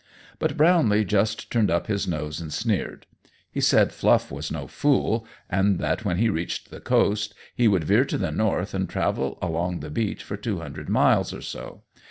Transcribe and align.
But 0.39 0.57
Brownlee 0.57 1.05
just 1.05 1.51
turned 1.51 1.69
up 1.69 1.85
his 1.85 2.07
nose 2.07 2.41
and 2.41 2.51
sneered. 2.51 3.05
He 3.51 3.61
said 3.61 3.91
Fluff 3.93 4.31
was 4.31 4.49
no 4.51 4.65
fool, 4.65 5.27
and 5.47 5.77
that 5.77 6.03
when 6.03 6.17
he 6.17 6.27
reached 6.27 6.71
the 6.71 6.81
coast 6.81 7.35
he 7.53 7.67
would 7.67 7.83
veer 7.83 8.05
to 8.05 8.17
the 8.17 8.31
north 8.31 8.73
and 8.73 8.89
travel 8.89 9.37
along 9.43 9.81
the 9.81 9.91
beach 9.91 10.23
for 10.23 10.37
two 10.37 10.57
hundred 10.59 10.89
miles 10.89 11.35
or 11.35 11.41
so. 11.43 11.83